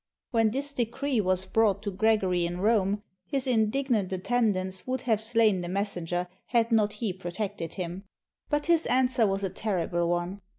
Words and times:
When 0.31 0.49
this 0.49 0.73
decree 0.73 1.21
was 1.21 1.45
brought 1.45 1.83
to 1.83 1.91
Gregory 1.91 2.43
in 2.47 2.59
Rome, 2.59 3.03
his 3.27 3.45
indignant 3.45 4.11
attendants 4.11 4.87
would 4.87 5.01
have 5.01 5.21
slain 5.21 5.61
the 5.61 5.69
messenger 5.69 6.27
had 6.47 6.71
not 6.71 6.93
he 6.93 7.13
protected 7.13 7.75
him. 7.75 8.05
But 8.49 8.65
his 8.65 8.87
answer 8.87 9.27
was 9.27 9.43
a 9.43 9.49
terrible 9.51 10.09
one. 10.09 10.41